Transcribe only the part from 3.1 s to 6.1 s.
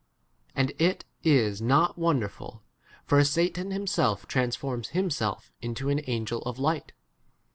Satan himself transforms him i 15 self into an